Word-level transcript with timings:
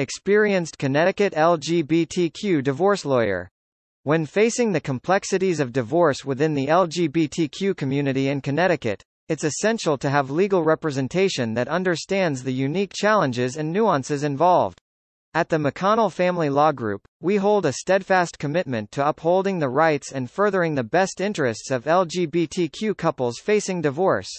experienced 0.00 0.78
Connecticut 0.78 1.34
LGBTQ 1.34 2.64
divorce 2.64 3.04
lawyer. 3.04 3.50
When 4.02 4.24
facing 4.24 4.72
the 4.72 4.80
complexities 4.80 5.60
of 5.60 5.74
divorce 5.74 6.24
within 6.24 6.54
the 6.54 6.68
LGBTQ 6.68 7.76
community 7.76 8.28
in 8.28 8.40
Connecticut, 8.40 9.04
it's 9.28 9.44
essential 9.44 9.98
to 9.98 10.08
have 10.08 10.30
legal 10.30 10.64
representation 10.64 11.52
that 11.52 11.68
understands 11.68 12.42
the 12.42 12.52
unique 12.52 12.94
challenges 12.94 13.56
and 13.56 13.70
nuances 13.70 14.24
involved. 14.24 14.80
At 15.34 15.50
the 15.50 15.58
McConnell 15.58 16.10
Family 16.10 16.48
Law 16.48 16.72
Group, 16.72 17.06
we 17.20 17.36
hold 17.36 17.66
a 17.66 17.74
steadfast 17.74 18.38
commitment 18.38 18.90
to 18.92 19.06
upholding 19.06 19.58
the 19.58 19.68
rights 19.68 20.12
and 20.12 20.30
furthering 20.30 20.74
the 20.74 20.82
best 20.82 21.20
interests 21.20 21.70
of 21.70 21.84
LGBTQ 21.84 22.96
couples 22.96 23.38
facing 23.38 23.82
divorce. 23.82 24.30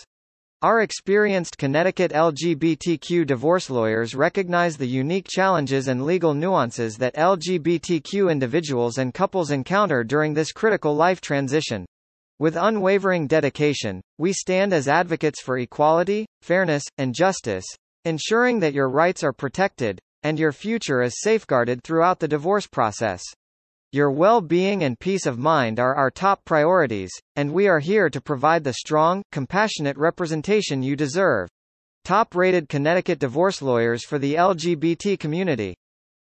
Our 0.64 0.82
experienced 0.82 1.58
Connecticut 1.58 2.12
LGBTQ 2.12 3.26
divorce 3.26 3.72
lawyers 3.72 4.14
recognize 4.14 4.78
the 4.78 4.86
unique 4.86 5.26
challenges 5.28 5.88
and 5.88 6.06
legal 6.06 6.36
nuances 6.36 6.98
that 6.98 7.16
LGBTQ 7.16 8.32
individuals 8.32 9.00
and 9.00 9.12
couples 9.12 9.50
encounter 9.50 10.04
during 10.04 10.36
this 10.36 10.52
critical 10.52 10.96
life 10.96 11.20
transition. 11.20 11.84
With 12.38 12.56
unwavering 12.56 13.26
dedication, 13.26 14.02
we 14.20 14.34
stand 14.34 14.72
as 14.72 14.88
advocates 14.88 15.42
for 15.42 15.58
equality, 15.58 16.28
fairness, 16.44 16.84
and 17.00 17.16
justice, 17.16 17.66
ensuring 18.06 18.60
that 18.60 18.76
your 18.76 18.88
rights 18.88 19.24
are 19.24 19.34
protected, 19.34 20.00
and 20.22 20.38
your 20.38 20.52
future 20.52 21.02
is 21.02 21.22
safeguarded 21.22 21.84
throughout 21.84 22.20
the 22.20 22.28
divorce 22.28 22.68
process. 22.68 23.24
Your 23.94 24.10
well-being 24.10 24.86
and 24.86 24.98
peace 24.98 25.26
of 25.26 25.38
mind 25.38 25.78
are 25.78 25.94
our 25.96 26.10
top 26.10 26.46
priorities, 26.46 27.12
and 27.36 27.52
we 27.52 27.68
are 27.68 27.82
here 27.82 28.10
to 28.10 28.22
provide 28.22 28.64
the 28.64 28.72
strong, 28.72 29.22
compassionate 29.34 29.98
representation 29.98 30.82
you 30.82 30.96
deserve. 30.96 31.50
Top-rated 32.06 32.70
Connecticut 32.70 33.20
divorce 33.20 33.62
lawyers 33.62 34.06
for 34.06 34.18
the 34.18 34.36
LGBT 34.36 35.20
community. 35.20 35.76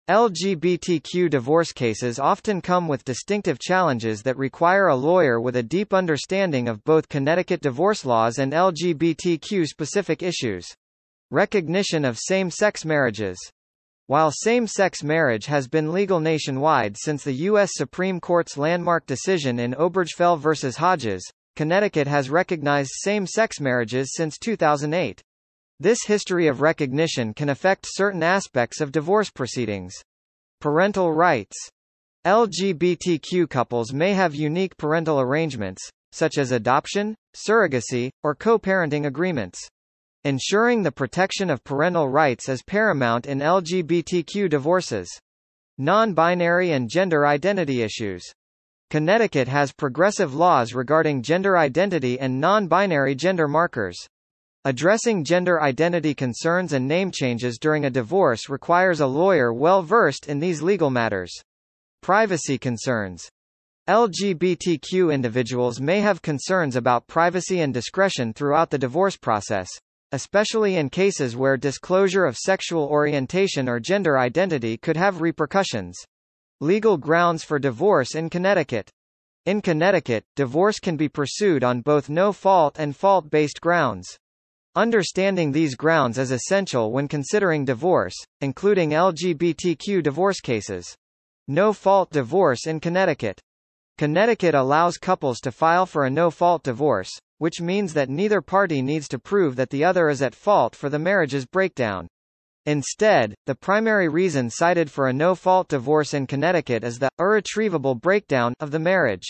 LGBTQ 0.09 1.31
divorce 1.31 1.71
cases 1.71 2.19
often 2.19 2.61
come 2.61 2.89
with 2.89 3.05
distinctive 3.05 3.61
challenges 3.61 4.25
that 4.25 4.37
require 4.37 4.89
a 4.89 4.97
lawyer 4.97 5.41
with 5.41 5.55
a 5.55 5.63
deep 5.63 5.95
understanding 5.95 6.69
of 6.69 6.83
both 6.83 7.09
Connecticut 7.09 7.61
divorce 7.61 8.05
laws 8.05 8.41
and 8.41 8.53
LGBTQ-specific 8.53 10.25
issues. 10.25 10.67
Recognition 11.31 12.05
of 12.05 12.19
same-sex 12.19 12.85
marriages 12.85 13.39
while 14.11 14.33
same-sex 14.33 15.05
marriage 15.05 15.47
has 15.47 15.69
been 15.69 15.93
legal 15.93 16.19
nationwide 16.19 16.97
since 16.99 17.23
the 17.23 17.45
U.S. 17.47 17.71
Supreme 17.75 18.19
Court's 18.19 18.59
landmark 18.59 19.07
decision 19.07 19.61
in 19.61 19.73
Obergefell 19.75 20.37
v. 20.37 20.77
Hodges, 20.77 21.23
Connecticut 21.55 22.09
has 22.09 22.29
recognized 22.29 22.91
same-sex 22.93 23.61
marriages 23.61 24.17
since 24.17 24.37
2008. 24.37 25.23
This 25.79 26.03
history 26.05 26.49
of 26.49 26.61
recognition 26.61 27.33
can 27.33 27.51
affect 27.51 27.87
certain 27.89 28.25
aspects 28.25 28.81
of 28.81 28.91
divorce 28.91 29.31
proceedings. 29.31 29.95
Parental 30.61 31.13
rights. 31.13 31.57
LGBTQ 32.27 33.49
couples 33.49 33.93
may 33.93 34.13
have 34.13 34.35
unique 34.35 34.77
parental 34.77 35.21
arrangements, 35.21 35.89
such 36.11 36.37
as 36.37 36.51
adoption, 36.51 37.15
surrogacy, 37.37 38.11
or 38.25 38.35
co-parenting 38.35 39.07
agreements. 39.07 39.61
Ensuring 40.25 40.83
the 40.83 40.93
protection 40.93 41.49
of 41.49 41.65
parental 41.65 42.07
rights 42.07 42.47
is 42.51 42.63
paramount 42.63 43.25
in 43.25 43.39
LGBTQ 43.39 44.51
divorces. 44.51 45.09
Non-binary 45.79 46.73
and 46.73 46.91
gender 46.91 47.27
identity 47.27 47.81
issues. 47.81 48.23
Connecticut 48.91 49.49
has 49.49 49.73
progressive 49.73 50.35
laws 50.35 50.75
regarding 50.75 51.23
gender 51.23 51.57
identity 51.57 52.21
and 52.21 52.39
non-binary 52.39 53.15
gender 53.15 53.49
markers. 53.49 53.97
Addressing 54.67 55.25
gender 55.25 55.63
identity 55.63 56.15
concerns 56.15 56.75
and 56.75 56.87
name 56.87 57.11
changes 57.11 57.59
during 57.59 57.87
a 57.87 57.91
divorce 57.91 58.51
requires 58.51 59.01
a 59.01 59.07
lawyer 59.07 59.55
well 59.55 59.83
versed 59.83 60.29
in 60.29 60.39
these 60.39 60.61
legal 60.61 60.91
matters. 60.91 61.33
Privacy 62.03 62.59
concerns. 62.59 63.27
LGBTQ 63.89 65.15
individuals 65.15 65.81
may 65.81 66.03
have 66.03 66.21
concerns 66.21 66.77
about 66.77 67.07
privacy 67.07 67.61
and 67.61 67.73
discretion 67.73 68.35
throughout 68.35 68.69
the 68.69 68.77
divorce 68.77 69.17
process, 69.17 69.71
especially 70.13 70.77
in 70.77 70.91
cases 70.91 71.37
where 71.37 71.57
disclosure 71.57 72.25
of 72.25 72.37
sexual 72.37 72.85
orientation 72.85 73.69
or 73.69 73.81
gender 73.81 74.19
identity 74.19 74.77
could 74.77 74.97
have 74.97 75.21
repercussions. 75.21 75.97
Legal 76.61 76.97
grounds 76.97 77.45
for 77.45 77.59
divorce 77.59 78.15
in 78.15 78.29
Connecticut. 78.29 78.91
In 79.47 79.63
Connecticut, 79.63 80.25
divorce 80.37 80.79
can 80.79 80.97
be 80.97 81.09
pursued 81.09 81.65
on 81.65 81.81
both 81.81 82.11
no-fault 82.11 82.79
and 82.79 82.95
fault-based 82.95 83.61
grounds. 83.61 84.19
Understanding 84.77 85.51
these 85.51 85.75
grounds 85.75 86.19
is 86.19 86.31
essential 86.31 86.93
when 86.93 87.09
considering 87.09 87.65
divorce, 87.65 88.15
including 88.41 88.91
LGBTQ 88.91 90.03
divorce 90.03 90.41
cases. 90.41 90.95
No-fault 91.49 92.11
divorce 92.11 92.67
in 92.67 92.79
Connecticut. 92.79 93.41
Connecticut 93.99 94.55
allows 94.55 94.97
couples 94.97 95.41
to 95.41 95.51
file 95.51 95.87
for 95.87 96.05
a 96.05 96.11
no-fault 96.11 96.63
divorce, 96.63 97.11
which 97.41 97.59
means 97.59 97.95
that 97.95 98.11
neither 98.11 98.43
party 98.43 98.83
needs 98.83 99.09
to 99.09 99.19
prove 99.19 99.57
that 99.57 99.71
the 99.71 99.83
other 99.83 100.11
is 100.11 100.21
at 100.21 100.35
fault 100.35 100.77
for 100.77 100.91
the 100.91 100.99
marriage's 100.99 101.47
breakdown. 101.47 102.07
Instead, 102.67 103.35
the 103.47 103.55
primary 103.55 104.09
reason 104.09 104.51
cited 104.51 104.91
for 104.91 105.09
a 105.09 105.13
no-fault 105.15 105.67
divorce 105.67 106.13
in 106.13 106.27
Connecticut 106.27 106.85
is 106.85 106.99
the 106.99 107.09
irretrievable 107.19 107.95
breakdown 107.95 108.53
of 108.61 108.71
the 108.71 108.79
marriage. 108.79 109.25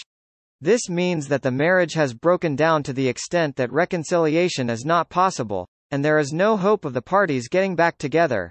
This 0.61 0.89
means 0.89 1.29
that 1.29 1.43
the 1.43 1.53
marriage 1.53 1.95
has 1.95 2.13
broken 2.13 2.57
down 2.57 2.83
to 2.83 2.93
the 2.93 3.07
extent 3.07 3.55
that 3.55 3.73
reconciliation 3.73 4.69
is 4.69 4.85
not 4.85 5.09
possible, 5.09 5.69
and 5.93 6.05
there 6.05 6.19
is 6.19 6.33
no 6.33 6.57
hope 6.57 6.85
of 6.85 6.95
the 6.95 7.01
parties 7.01 7.49
getting 7.49 7.77
back 7.77 7.97
together. 7.97 8.51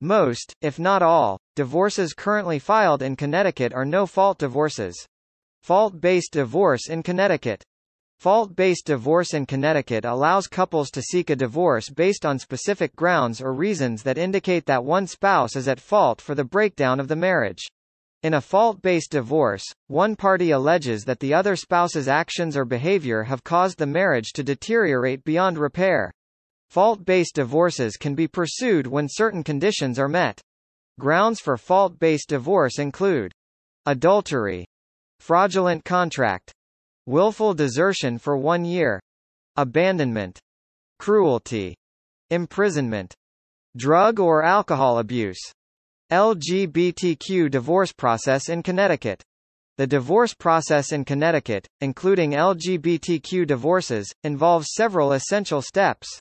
Most, 0.00 0.54
if 0.62 0.78
not 0.78 1.02
all, 1.02 1.40
divorces 1.56 2.14
currently 2.14 2.60
filed 2.60 3.02
in 3.02 3.16
Connecticut 3.16 3.74
are 3.74 3.84
no-fault 3.84 4.38
divorces. 4.38 4.94
Fault-based 5.64 6.30
divorce 6.30 6.88
in 6.88 7.02
Connecticut 7.02 7.64
Fault-based 8.22 8.86
divorce 8.86 9.34
in 9.34 9.46
Connecticut 9.46 10.04
allows 10.04 10.46
couples 10.46 10.92
to 10.92 11.02
seek 11.02 11.28
a 11.28 11.34
divorce 11.34 11.88
based 11.88 12.24
on 12.24 12.38
specific 12.38 12.94
grounds 12.94 13.40
or 13.40 13.52
reasons 13.52 14.04
that 14.04 14.16
indicate 14.16 14.64
that 14.66 14.84
one 14.84 15.08
spouse 15.08 15.56
is 15.56 15.66
at 15.66 15.80
fault 15.80 16.20
for 16.20 16.36
the 16.36 16.44
breakdown 16.44 17.00
of 17.00 17.08
the 17.08 17.16
marriage. 17.16 17.66
In 18.22 18.34
a 18.34 18.40
fault-based 18.40 19.10
divorce, 19.10 19.64
one 19.88 20.14
party 20.14 20.52
alleges 20.52 21.02
that 21.02 21.18
the 21.18 21.34
other 21.34 21.56
spouse's 21.56 22.06
actions 22.06 22.56
or 22.56 22.64
behavior 22.64 23.24
have 23.24 23.42
caused 23.42 23.78
the 23.78 23.86
marriage 23.86 24.32
to 24.34 24.44
deteriorate 24.44 25.24
beyond 25.24 25.58
repair. 25.58 26.12
Fault-based 26.70 27.34
divorces 27.34 27.96
can 27.96 28.14
be 28.14 28.28
pursued 28.28 28.86
when 28.86 29.08
certain 29.10 29.42
conditions 29.42 29.98
are 29.98 30.06
met. 30.06 30.40
Grounds 31.00 31.40
for 31.40 31.56
fault-based 31.56 32.28
divorce 32.28 32.78
include 32.78 33.32
adultery, 33.84 34.64
fraudulent 35.18 35.84
contract, 35.84 36.52
willful 37.06 37.54
desertion 37.54 38.18
for 38.18 38.36
one 38.36 38.64
year, 38.64 39.00
abandonment, 39.56 40.38
cruelty, 40.98 41.74
imprisonment, 42.30 43.14
drug 43.76 44.20
or 44.20 44.42
alcohol 44.42 44.98
abuse, 44.98 45.40
LGBTQ 46.12 47.50
divorce 47.50 47.92
process 47.92 48.48
in 48.48 48.62
Connecticut. 48.62 49.22
The 49.78 49.86
divorce 49.86 50.34
process 50.34 50.92
in 50.92 51.04
Connecticut, 51.04 51.66
including 51.80 52.32
LGBTQ 52.32 53.46
divorces, 53.46 54.12
involves 54.22 54.74
several 54.74 55.12
essential 55.12 55.62
steps. 55.62 56.20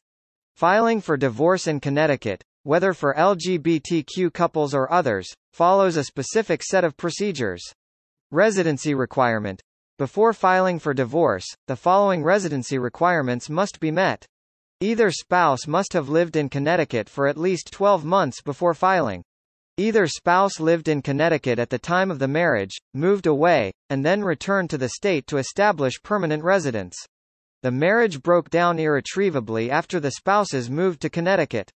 Filing 0.55 1.01
for 1.01 1.17
divorce 1.17 1.67
in 1.67 1.79
Connecticut, 1.81 2.41
whether 2.63 2.93
for 2.93 3.13
LGBTQ 3.15 4.31
couples 4.31 4.73
or 4.73 4.91
others, 4.91 5.27
follows 5.51 5.97
a 5.97 6.05
specific 6.05 6.63
set 6.63 6.83
of 6.85 6.95
procedures. 6.95 7.61
Residency 8.31 8.93
requirement, 8.93 9.61
before 9.97 10.33
filing 10.33 10.79
for 10.79 10.93
divorce, 10.93 11.45
the 11.67 11.75
following 11.75 12.23
residency 12.23 12.77
requirements 12.77 13.49
must 13.49 13.79
be 13.79 13.91
met. 13.91 14.25
Either 14.79 15.11
spouse 15.11 15.67
must 15.67 15.93
have 15.93 16.09
lived 16.09 16.35
in 16.35 16.49
Connecticut 16.49 17.07
for 17.07 17.27
at 17.27 17.37
least 17.37 17.71
12 17.71 18.03
months 18.03 18.41
before 18.41 18.73
filing. 18.73 19.23
Either 19.77 20.07
spouse 20.07 20.59
lived 20.59 20.87
in 20.87 21.01
Connecticut 21.01 21.59
at 21.59 21.69
the 21.69 21.79
time 21.79 22.11
of 22.11 22.19
the 22.19 22.27
marriage, 22.27 22.77
moved 22.93 23.27
away, 23.27 23.71
and 23.89 24.05
then 24.05 24.23
returned 24.23 24.69
to 24.69 24.77
the 24.77 24.89
state 24.89 25.27
to 25.27 25.37
establish 25.37 26.01
permanent 26.03 26.43
residence. 26.43 26.95
The 27.63 27.71
marriage 27.71 28.21
broke 28.21 28.49
down 28.49 28.79
irretrievably 28.79 29.69
after 29.69 29.99
the 29.99 30.11
spouses 30.11 30.69
moved 30.69 31.01
to 31.01 31.09
Connecticut. 31.09 31.71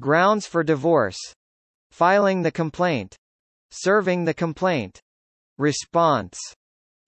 Grounds 0.00 0.46
for 0.46 0.64
divorce. 0.64 1.18
Filing 1.92 2.42
the 2.42 2.50
complaint. 2.50 3.16
Serving 3.70 4.24
the 4.24 4.34
complaint. 4.34 5.00
Response. 5.56 6.38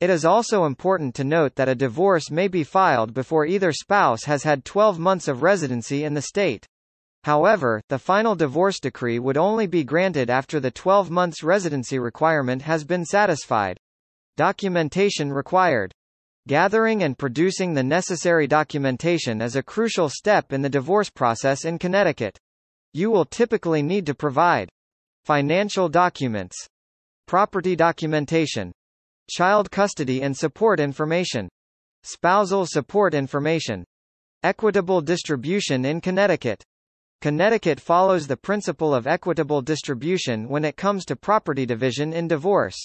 It 0.03 0.11
is 0.11 0.25
also 0.25 0.65
important 0.65 1.15
to 1.15 1.23
note 1.23 1.55
that 1.55 1.69
a 1.69 1.77
divorce 1.77 2.29
may 2.29 2.49
be 2.49 2.65
filed 2.65 3.15
before 3.15 3.47
either 3.47 3.73
spouse 3.73 4.25
has 4.25 4.43
had 4.43 4.65
12 4.65 4.99
months 4.99 5.29
of 5.29 5.45
residency 5.45 6.03
in 6.03 6.15
the 6.15 6.23
state. 6.23 6.67
However, 7.23 7.81
the 7.89 8.01
final 8.01 8.35
divorce 8.35 8.81
decree 8.81 9.21
would 9.21 9.37
only 9.37 9.69
be 9.69 9.85
granted 9.85 10.29
after 10.29 10.59
the 10.59 10.73
12 10.73 11.09
months 11.09 11.45
residency 11.45 12.01
requirement 12.01 12.63
has 12.63 12.83
been 12.83 13.05
satisfied. 13.05 13.79
Documentation 14.37 15.33
required. 15.33 15.95
Gathering 16.49 17.05
and 17.05 17.17
producing 17.17 17.73
the 17.73 17.85
necessary 17.85 18.49
documentation 18.49 19.41
is 19.41 19.55
a 19.55 19.63
crucial 19.63 20.09
step 20.09 20.53
in 20.53 20.63
the 20.63 20.69
divorce 20.69 21.11
process 21.11 21.65
in 21.65 21.79
Connecticut. 21.79 22.37
You 22.93 23.13
will 23.13 23.25
typically 23.25 23.83
need 23.83 24.07
to 24.07 24.17
provide 24.17 24.69
financial 25.25 25.89
documents, 25.89 26.57
property 27.29 27.77
documentation, 27.77 28.73
child 29.29 29.71
custody 29.71 30.23
and 30.23 30.37
support 30.37 30.81
information, 30.81 31.49
spousal 32.03 32.67
support 32.67 33.15
information, 33.15 33.85
equitable 34.43 35.01
distribution 35.01 35.85
in 35.85 36.01
Connecticut. 36.01 36.63
Connecticut 37.21 37.79
follows 37.79 38.27
the 38.27 38.37
principle 38.37 38.93
of 38.93 39.07
equitable 39.07 39.63
distribution 39.63 40.49
when 40.49 40.65
it 40.65 40.77
comes 40.77 41.05
to 41.05 41.15
property 41.15 41.65
division 41.65 42.13
in 42.13 42.27
divorce. 42.27 42.77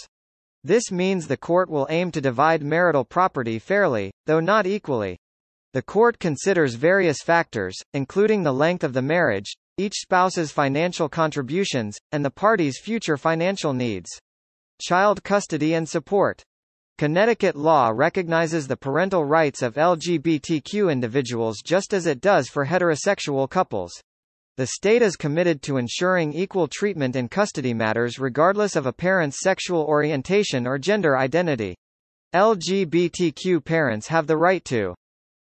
This 0.64 0.92
means 0.92 1.28
the 1.28 1.38
court 1.38 1.70
will 1.70 1.88
aim 1.90 2.12
to 2.12 2.22
divide 2.22 2.62
marital 2.62 3.04
property 3.04 3.58
fairly, 3.58 4.12
though 4.26 4.40
not 4.40 4.68
equally. 4.68 5.18
The 5.74 5.82
court 5.82 6.20
considers 6.20 6.76
various 6.76 7.22
factors, 7.24 7.76
including 7.94 8.44
the 8.44 8.54
length 8.54 8.84
of 8.84 8.94
the 8.94 9.02
marriage, 9.02 9.56
each 9.78 9.96
spouse's 9.96 10.52
financial 10.52 11.10
contributions, 11.10 11.98
and 12.12 12.24
the 12.24 12.32
party's 12.32 12.80
future 12.80 13.18
financial 13.18 13.74
needs. 13.74 14.10
Child 14.80 15.24
custody 15.24 15.74
and 15.74 15.90
support. 15.90 16.44
Connecticut 16.98 17.56
law 17.56 17.92
recognizes 17.94 18.68
the 18.68 18.78
parental 18.78 19.26
rights 19.26 19.62
of 19.62 19.74
LGBTQ 19.74 20.92
individuals 20.92 21.62
just 21.64 21.94
as 21.94 22.06
it 22.06 22.22
does 22.22 22.48
for 22.48 22.66
heterosexual 22.66 23.50
couples. 23.50 23.92
The 24.58 24.68
state 24.68 25.02
is 25.02 25.16
committed 25.16 25.62
to 25.64 25.78
ensuring 25.78 26.34
equal 26.34 26.68
treatment 26.68 27.16
in 27.16 27.28
custody 27.28 27.74
matters 27.74 28.18
regardless 28.18 28.76
of 28.76 28.88
a 28.88 28.94
parent's 28.94 29.42
sexual 29.42 29.84
orientation 29.84 30.66
or 30.66 30.78
gender 30.78 31.18
identity. 31.18 31.76
LGBTQ 32.36 33.64
parents 33.64 34.08
have 34.08 34.28
the 34.28 34.38
right 34.38 34.66
to 34.66 34.94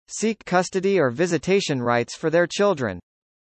seek 0.09 0.45
custody 0.45 0.99
or 0.99 1.11
visitation 1.11 1.83
rights 1.83 2.17
for 2.17 2.31
their 2.31 2.47
children, 2.47 2.99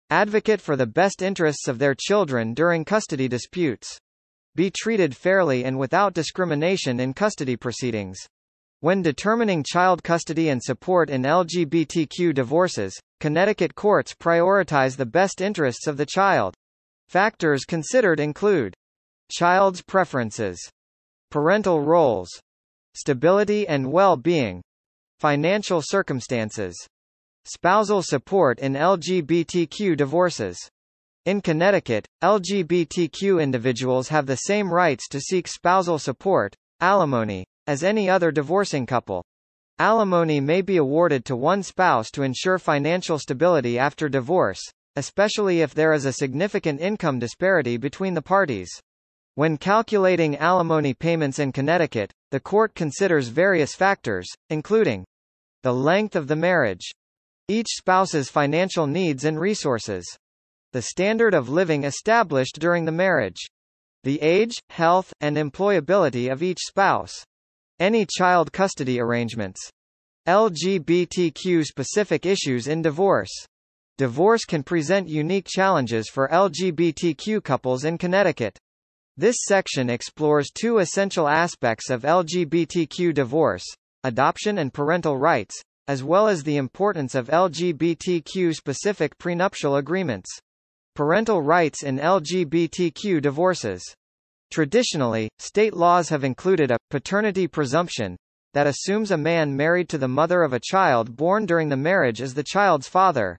advocate 0.10 0.62
for 0.62 0.76
the 0.76 0.88
best 0.88 1.22
interests 1.22 1.68
of 1.68 1.80
their 1.80 1.94
children 1.94 2.54
during 2.54 2.86
custody 2.86 3.28
disputes, 3.28 4.00
be 4.56 4.72
treated 4.72 5.16
fairly 5.16 5.66
and 5.66 5.78
without 5.78 6.14
discrimination 6.14 7.00
in 7.00 7.14
custody 7.14 7.56
proceedings. 7.56 8.18
When 8.80 9.02
determining 9.02 9.64
child 9.64 10.04
custody 10.04 10.50
and 10.50 10.62
support 10.64 11.10
in 11.10 11.24
LGBTQ 11.24 12.34
divorces, 12.34 12.98
Connecticut 13.20 13.76
courts 13.76 14.14
prioritize 14.14 14.96
the 14.96 15.06
best 15.06 15.42
interests 15.42 15.88
of 15.88 15.98
the 15.98 16.06
child. 16.06 16.54
Factors 17.08 17.66
considered 17.66 18.20
include 18.20 18.74
child's 19.32 19.82
preferences, 19.82 20.60
parental 21.32 21.82
roles, 21.82 22.30
stability 22.94 23.68
and 23.68 23.92
well-being, 23.92 24.62
financial 25.20 25.82
circumstances, 25.84 26.76
spousal 27.46 28.02
support 28.02 28.60
in 28.60 28.74
LGBTQ 28.74 29.98
divorces. 29.98 30.58
In 31.26 31.42
Connecticut, 31.42 32.08
LGBTQ 32.24 33.42
individuals 33.42 34.10
have 34.10 34.28
the 34.28 34.36
same 34.36 34.72
rights 34.72 35.08
to 35.08 35.20
seek 35.20 35.48
spousal 35.48 35.98
support, 35.98 36.56
alimony, 36.82 37.48
as 37.66 37.84
any 37.84 38.08
other 38.08 38.32
divorcing 38.32 38.86
couple. 38.86 39.24
Alimony 39.80 40.40
may 40.40 40.62
be 40.62 40.78
awarded 40.78 41.26
to 41.26 41.36
one 41.36 41.64
spouse 41.64 42.12
to 42.12 42.22
ensure 42.22 42.60
financial 42.60 43.18
stability 43.18 43.80
after 43.80 44.08
divorce, 44.08 44.62
especially 44.98 45.62
if 45.62 45.74
there 45.74 45.94
is 45.94 46.06
a 46.06 46.14
significant 46.14 46.80
income 46.80 47.18
disparity 47.18 47.78
between 47.78 48.14
the 48.14 48.22
parties. 48.22 48.70
When 49.34 49.58
calculating 49.58 50.38
alimony 50.38 50.94
payments 50.94 51.40
in 51.40 51.52
Connecticut, 51.52 52.14
the 52.30 52.40
court 52.40 52.76
considers 52.76 53.30
various 53.30 53.74
factors, 53.74 54.28
including 54.52 55.04
the 55.64 55.74
length 55.74 56.16
of 56.16 56.28
the 56.28 56.36
marriage, 56.36 56.92
each 57.48 57.70
spouse's 57.70 58.30
financial 58.30 58.86
needs 58.86 59.26
and 59.26 59.40
resources, 59.40 60.06
the 60.76 60.82
standard 60.82 61.34
of 61.34 61.48
living 61.48 61.86
established 61.86 62.60
during 62.60 62.84
the 62.84 62.92
marriage, 62.92 63.48
the 64.04 64.22
age, 64.22 64.60
health, 64.72 65.14
and 65.22 65.38
employability 65.38 66.30
of 66.30 66.44
each 66.44 66.60
spouse, 66.68 67.24
any 67.80 68.06
child 68.06 68.52
custody 68.52 69.00
arrangements. 69.00 69.70
LGBTQ-specific 70.28 72.26
issues 72.26 72.68
in 72.68 72.82
divorce. 72.82 73.32
Divorce 73.98 74.44
can 74.44 74.64
present 74.64 75.08
unique 75.08 75.48
challenges 75.48 76.10
for 76.10 76.28
LGBTQ 76.28 77.42
couples 77.42 77.86
in 77.86 77.98
Connecticut. 77.98 78.58
This 79.16 79.38
section 79.46 79.90
explores 79.90 80.52
two 80.54 80.80
essential 80.80 81.30
aspects 81.30 81.90
of 81.90 82.02
LGBTQ 82.02 83.14
divorce, 83.14 83.64
adoption 84.04 84.58
and 84.58 84.74
parental 84.74 85.18
rights, 85.18 85.56
as 85.88 86.04
well 86.04 86.28
as 86.28 86.44
the 86.44 86.58
importance 86.58 87.16
of 87.16 87.28
LGBTQ-specific 87.30 89.18
prenuptial 89.18 89.78
agreements. 89.78 90.30
Parental 90.96 91.42
rights 91.42 91.84
in 91.84 91.98
LGBTQ 91.98 93.22
divorces. 93.22 93.84
Traditionally, 94.50 95.28
state 95.40 95.74
laws 95.74 96.08
have 96.08 96.24
included 96.24 96.72
a 96.72 96.78
paternity 96.90 97.48
presumption 97.48 98.16
that 98.54 98.66
assumes 98.66 99.12
a 99.12 99.18
man 99.18 99.54
married 99.54 99.90
to 99.90 99.98
the 99.98 100.08
mother 100.08 100.42
of 100.42 100.54
a 100.54 100.62
child 100.64 101.18
born 101.18 101.46
during 101.46 101.68
the 101.68 101.76
marriage 101.76 102.22
is 102.22 102.34
the 102.34 102.46
child's 102.46 102.88
father. 102.88 103.38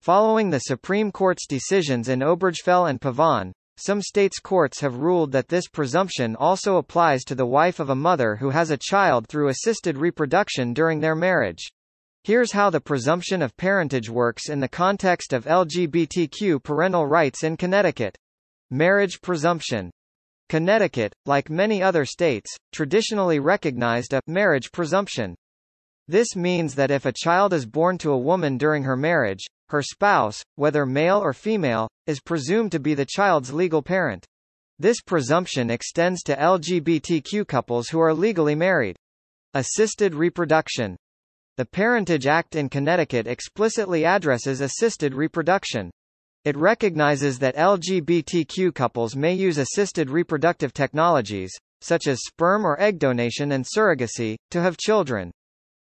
Following 0.00 0.50
the 0.50 0.60
Supreme 0.60 1.10
Court's 1.10 1.48
decisions 1.48 2.08
in 2.08 2.20
Obergefell 2.20 2.88
and 2.88 3.00
Pavan, 3.00 3.50
some 3.76 4.00
states' 4.00 4.38
courts 4.38 4.78
have 4.78 4.98
ruled 4.98 5.32
that 5.32 5.48
this 5.48 5.66
presumption 5.66 6.36
also 6.36 6.76
applies 6.76 7.24
to 7.24 7.34
the 7.34 7.46
wife 7.46 7.80
of 7.80 7.90
a 7.90 7.96
mother 7.96 8.36
who 8.36 8.50
has 8.50 8.70
a 8.70 8.78
child 8.80 9.26
through 9.26 9.48
assisted 9.48 9.98
reproduction 9.98 10.72
during 10.72 11.00
their 11.00 11.16
marriage. 11.16 11.72
Here's 12.24 12.52
how 12.52 12.70
the 12.70 12.80
presumption 12.80 13.42
of 13.42 13.56
parentage 13.56 14.08
works 14.08 14.48
in 14.48 14.60
the 14.60 14.68
context 14.68 15.32
of 15.32 15.44
LGBTQ 15.44 16.62
parental 16.62 17.04
rights 17.04 17.42
in 17.42 17.56
Connecticut. 17.56 18.16
Marriage 18.70 19.20
presumption. 19.20 19.90
Connecticut, 20.48 21.12
like 21.26 21.50
many 21.50 21.82
other 21.82 22.04
states, 22.04 22.48
traditionally 22.70 23.40
recognized 23.40 24.12
a 24.12 24.20
marriage 24.28 24.70
presumption. 24.70 25.34
This 26.06 26.36
means 26.36 26.76
that 26.76 26.92
if 26.92 27.06
a 27.06 27.12
child 27.12 27.52
is 27.52 27.66
born 27.66 27.98
to 27.98 28.12
a 28.12 28.18
woman 28.18 28.56
during 28.56 28.84
her 28.84 28.96
marriage, 28.96 29.44
her 29.70 29.82
spouse, 29.82 30.40
whether 30.54 30.86
male 30.86 31.18
or 31.18 31.32
female, 31.32 31.88
is 32.06 32.20
presumed 32.20 32.70
to 32.70 32.78
be 32.78 32.94
the 32.94 33.04
child's 33.04 33.52
legal 33.52 33.82
parent. 33.82 34.24
This 34.78 35.00
presumption 35.00 35.70
extends 35.70 36.22
to 36.22 36.36
LGBTQ 36.36 37.48
couples 37.48 37.88
who 37.88 37.98
are 37.98 38.14
legally 38.14 38.54
married. 38.54 38.94
Assisted 39.54 40.14
reproduction. 40.14 40.96
The 41.62 41.66
Parentage 41.66 42.26
Act 42.26 42.56
in 42.56 42.68
Connecticut 42.68 43.28
explicitly 43.28 44.04
addresses 44.04 44.60
assisted 44.60 45.14
reproduction. 45.14 45.92
It 46.44 46.56
recognizes 46.56 47.38
that 47.38 47.54
LGBTQ 47.54 48.74
couples 48.74 49.14
may 49.14 49.32
use 49.32 49.58
assisted 49.58 50.10
reproductive 50.10 50.72
technologies, 50.72 51.56
such 51.80 52.08
as 52.08 52.24
sperm 52.24 52.66
or 52.66 52.80
egg 52.80 52.98
donation 52.98 53.52
and 53.52 53.64
surrogacy, 53.64 54.34
to 54.50 54.60
have 54.60 54.76
children. 54.76 55.30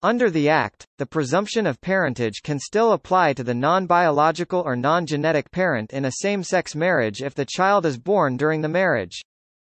Under 0.01 0.31
the 0.31 0.49
Act, 0.49 0.83
the 0.97 1.05
presumption 1.05 1.67
of 1.67 1.79
parentage 1.79 2.41
can 2.41 2.57
still 2.57 2.93
apply 2.93 3.33
to 3.33 3.43
the 3.43 3.53
non-biological 3.53 4.63
or 4.65 4.75
non-genetic 4.75 5.51
parent 5.51 5.93
in 5.93 6.05
a 6.05 6.11
same-sex 6.21 6.73
marriage 6.73 7.21
if 7.21 7.35
the 7.35 7.45
child 7.45 7.85
is 7.85 7.99
born 7.99 8.35
during 8.35 8.61
the 8.61 8.67
marriage. 8.67 9.21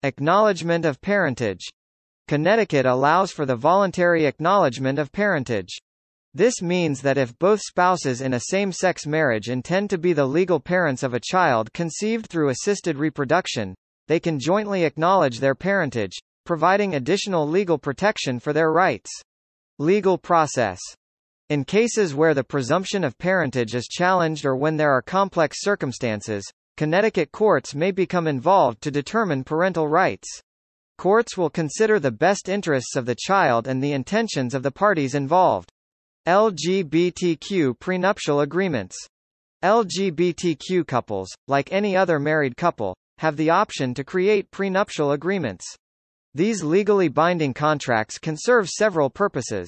Acknowledgement 0.01 0.83
of 0.83 0.99
parentage. 0.99 1.69
Connecticut 2.27 2.87
allows 2.87 3.31
for 3.31 3.45
the 3.45 3.55
voluntary 3.55 4.25
acknowledgement 4.25 4.97
of 4.97 5.11
parentage. 5.11 5.77
This 6.33 6.61
means 6.61 7.01
that 7.01 7.17
if 7.17 7.37
both 7.39 7.59
spouses 7.59 8.21
in 8.21 8.33
a 8.33 8.39
same-sex 8.39 9.05
marriage 9.05 9.49
intend 9.49 9.89
to 9.89 9.97
be 9.97 10.13
the 10.13 10.25
legal 10.25 10.61
parents 10.61 11.03
of 11.03 11.13
a 11.13 11.19
child 11.19 11.73
conceived 11.73 12.27
through 12.27 12.49
assisted 12.49 12.97
reproduction, 12.97 13.75
they 14.07 14.19
can 14.19 14.39
jointly 14.39 14.85
acknowledge 14.85 15.39
their 15.39 15.55
parentage, 15.55 16.17
providing 16.45 16.95
additional 16.95 17.45
legal 17.45 17.77
protection 17.77 18.39
for 18.39 18.53
their 18.53 18.71
rights. 18.71 19.11
Legal 19.77 20.17
process. 20.17 20.79
In 21.49 21.65
cases 21.65 22.15
where 22.15 22.33
the 22.33 22.45
presumption 22.45 23.03
of 23.03 23.17
parentage 23.17 23.75
is 23.75 23.89
challenged 23.89 24.45
or 24.45 24.55
when 24.55 24.77
there 24.77 24.91
are 24.91 25.01
complex 25.01 25.57
circumstances, 25.59 26.49
Connecticut 26.77 27.33
courts 27.33 27.75
may 27.75 27.91
become 27.91 28.25
involved 28.25 28.81
to 28.83 28.89
determine 28.89 29.43
parental 29.43 29.89
rights. 29.89 30.27
Courts 30.97 31.37
will 31.37 31.49
consider 31.49 31.99
the 31.99 32.09
best 32.09 32.47
interests 32.47 32.95
of 32.95 33.05
the 33.05 33.17
child 33.19 33.67
and 33.67 33.83
the 33.83 33.91
intentions 33.91 34.53
of 34.53 34.63
the 34.63 34.71
parties 34.71 35.13
involved. 35.13 35.69
LGBTQ 36.27 37.79
prenuptial 37.79 38.41
agreements. 38.41 38.95
LGBTQ 39.63 40.85
couples, 40.85 41.27
like 41.47 41.71
any 41.71 41.97
other 41.97 42.19
married 42.19 42.55
couple, 42.55 42.95
have 43.17 43.37
the 43.37 43.49
option 43.49 43.95
to 43.95 44.03
create 44.03 44.51
prenuptial 44.51 45.13
agreements. 45.13 45.65
These 46.35 46.63
legally 46.63 47.07
binding 47.07 47.55
contracts 47.55 48.19
can 48.19 48.37
serve 48.37 48.69
several 48.69 49.09
purposes. 49.09 49.67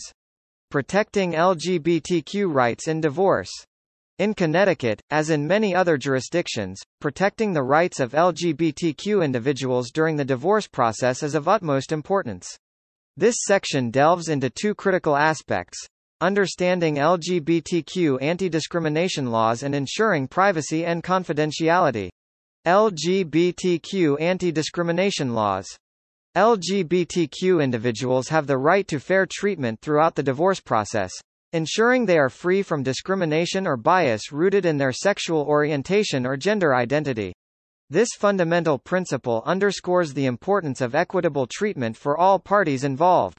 Protecting 0.70 1.32
LGBTQ 1.32 2.54
rights 2.54 2.88
in 2.88 3.02
divorce. 3.02 3.52
In 4.20 4.36
Connecticut, 4.36 5.02
as 5.10 5.32
in 5.32 5.48
many 5.48 5.74
other 5.74 5.98
jurisdictions, 5.98 6.80
protecting 7.02 7.54
the 7.54 7.64
rights 7.64 8.00
of 8.00 8.12
LGBTQ 8.12 9.26
individuals 9.26 9.90
during 9.90 10.18
the 10.18 10.24
divorce 10.24 10.68
process 10.68 11.24
is 11.24 11.34
of 11.34 11.48
utmost 11.48 11.92
importance. 11.92 12.48
This 13.18 13.38
section 13.40 13.90
delves 13.90 14.30
into 14.30 14.52
two 14.52 14.76
critical 14.76 15.16
aspects, 15.16 15.88
understanding 16.24 16.96
LGBTQ 16.96 18.22
anti-discrimination 18.22 19.30
laws 19.30 19.62
and 19.62 19.76
ensuring 19.76 20.26
privacy 20.28 20.86
and 20.86 21.04
confidentiality. 21.04 22.10
LGBTQ 22.66 24.22
anti-discrimination 24.22 25.34
laws. 25.34 25.68
LGBTQ 26.38 27.62
individuals 27.62 28.30
have 28.30 28.48
the 28.48 28.58
right 28.58 28.88
to 28.88 29.02
fair 29.02 29.28
treatment 29.30 29.82
throughout 29.82 30.16
the 30.16 30.24
divorce 30.24 30.62
process, 30.62 31.12
ensuring 31.52 32.06
they 32.06 32.18
are 32.18 32.30
free 32.30 32.64
from 32.64 32.84
discrimination 32.84 33.68
or 33.68 33.76
bias 33.76 34.32
rooted 34.32 34.66
in 34.66 34.78
their 34.78 34.94
sexual 34.94 35.42
orientation 35.42 36.26
or 36.26 36.38
gender 36.38 36.74
identity. 36.74 37.34
This 37.90 38.10
fundamental 38.18 38.80
principle 38.80 39.44
underscores 39.46 40.14
the 40.14 40.26
importance 40.26 40.80
of 40.80 40.96
equitable 40.96 41.48
treatment 41.48 41.98
for 41.98 42.18
all 42.18 42.40
parties 42.40 42.86
involved. 42.86 43.38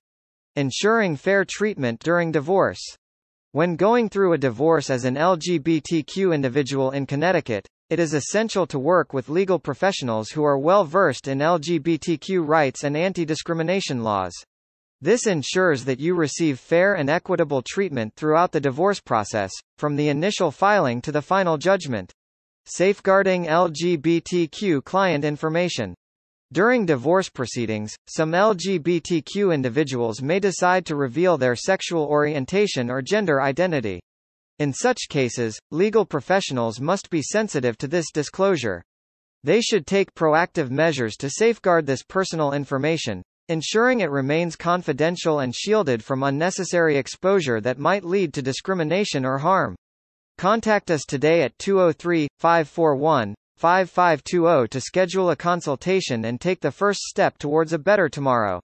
Ensuring 0.57 1.17
fair 1.17 1.45
treatment 1.45 1.99
during 1.99 2.31
divorce. 2.31 2.81
When 3.51 3.75
going 3.75 4.09
through 4.09 4.35
a 4.35 4.39
divorce 4.39 4.89
as 4.89 5.05
an 5.05 5.17
LGBTQ 5.17 6.33
individual 6.33 6.93
in 6.93 7.07
Connecticut, 7.07 7.67
it 7.91 7.99
is 7.99 8.15
essential 8.15 8.65
to 8.69 8.79
work 8.79 9.13
with 9.13 9.29
legal 9.29 9.59
professionals 9.59 10.31
who 10.31 10.45
are 10.45 10.57
well 10.57 10.85
versed 10.85 11.27
in 11.27 11.39
LGBTQ 11.41 12.47
rights 12.47 12.85
and 12.85 12.97
anti-discrimination 12.97 14.05
laws. 14.05 14.33
This 15.01 15.27
ensures 15.27 15.85
that 15.87 15.99
you 15.99 16.15
receive 16.15 16.61
fair 16.61 16.95
and 16.95 17.11
equitable 17.11 17.63
treatment 17.63 18.15
throughout 18.15 18.53
the 18.53 18.61
divorce 18.61 19.01
process, 19.01 19.51
from 19.77 19.97
the 19.97 20.09
initial 20.09 20.53
filing 20.53 21.03
to 21.03 21.11
the 21.11 21.21
final 21.21 21.59
judgment. 21.59 22.13
Safeguarding 22.67 23.47
LGBTQ 23.47 24.85
client 24.85 25.25
information. 25.25 25.97
During 26.55 26.87
divorce 26.87 27.29
proceedings, 27.29 27.97
some 28.07 28.31
LGBTQ 28.31 29.53
individuals 29.53 30.23
may 30.23 30.39
decide 30.39 30.87
to 30.87 30.95
reveal 30.95 31.37
their 31.37 31.57
sexual 31.57 32.05
orientation 32.05 32.89
or 32.91 33.03
gender 33.03 33.43
identity. 33.43 34.01
In 34.61 34.73
such 34.73 35.09
cases, 35.09 35.59
legal 35.73 36.07
professionals 36.07 36.81
must 36.81 37.11
be 37.11 37.23
sensitive 37.23 37.77
to 37.79 37.89
this 37.89 38.13
disclosure. 38.13 38.85
They 39.43 39.61
should 39.63 39.85
take 39.85 40.15
proactive 40.15 40.71
measures 40.71 41.17
to 41.17 41.29
safeguard 41.29 41.87
this 41.87 42.05
personal 42.05 42.53
information, 42.53 43.21
ensuring 43.49 43.99
it 43.99 44.13
remains 44.13 44.55
confidential 44.55 45.41
and 45.41 45.53
shielded 45.53 46.05
from 46.05 46.23
unnecessary 46.23 46.97
exposure 46.97 47.61
that 47.63 47.81
might 47.81 48.05
lead 48.05 48.33
to 48.33 48.43
discrimination 48.43 49.25
or 49.25 49.39
harm. 49.39 49.75
Contact 50.39 50.93
us 50.93 51.05
today 51.05 51.43
at 51.43 51.59
203-541-5520 53.61 54.69
to 54.71 54.81
schedule 54.81 55.31
a 55.31 55.37
consultation 55.37 56.25
and 56.25 56.41
take 56.41 56.61
the 56.61 56.73
first 56.73 57.01
step 57.01 57.39
towards 57.39 57.73
a 57.73 57.79
better 57.79 58.09
tomorrow. 58.09 58.61